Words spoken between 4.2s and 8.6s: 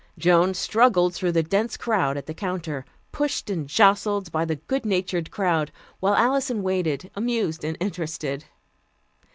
by the good natured crowd, while Alison waited, amused and interested.